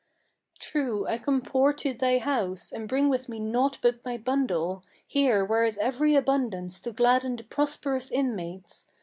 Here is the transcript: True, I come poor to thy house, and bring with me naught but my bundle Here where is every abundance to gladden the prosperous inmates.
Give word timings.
True, 0.57 1.05
I 1.05 1.19
come 1.19 1.43
poor 1.43 1.73
to 1.73 1.93
thy 1.93 2.17
house, 2.17 2.71
and 2.71 2.89
bring 2.89 3.07
with 3.07 3.29
me 3.29 3.37
naught 3.39 3.77
but 3.83 4.03
my 4.03 4.17
bundle 4.17 4.83
Here 5.05 5.45
where 5.45 5.63
is 5.63 5.77
every 5.77 6.15
abundance 6.15 6.79
to 6.79 6.91
gladden 6.91 7.35
the 7.35 7.43
prosperous 7.43 8.09
inmates. 8.09 8.87